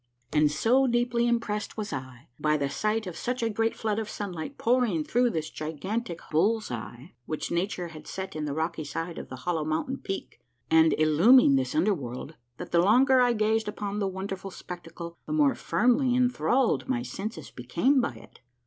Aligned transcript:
And 0.33 0.51
so 0.51 0.87
deeply 0.87 1.27
impressed 1.27 1.77
was 1.77 1.93
I 1.93 2.27
by 2.39 2.57
the 2.57 2.71
sight 2.71 3.05
of 3.05 3.15
such 3.15 3.43
a 3.43 3.51
great 3.51 3.75
flood 3.75 3.99
of 3.99 4.09
sunlight 4.09 4.57
pouring 4.57 5.03
through 5.03 5.29
this 5.29 5.51
gigantic 5.51 6.21
hull's 6.21 6.71
eye 6.71 7.13
which 7.27 7.51
nature 7.51 7.89
had 7.89 8.07
set 8.07 8.35
in 8.35 8.45
the 8.45 8.53
rocky 8.55 8.83
side 8.83 9.19
of 9.19 9.29
the 9.29 9.35
hollow 9.45 9.63
mountain 9.63 9.97
peak 9.99 10.41
and 10.71 10.95
illumining 10.97 11.53
this 11.55 11.75
under 11.75 11.93
world, 11.93 12.33
that 12.57 12.71
the 12.71 12.79
longer 12.81 13.21
I 13.21 13.33
gazed 13.33 13.67
upon 13.67 13.99
the 13.99 14.07
wonderful 14.07 14.49
spectacle 14.49 15.19
the 15.27 15.33
more 15.33 15.53
firmly 15.53 16.15
inthralled 16.17 16.87
my 16.89 17.03
senses 17.03 17.51
became 17.51 18.01
by 18.01 18.13
it. 18.15 18.39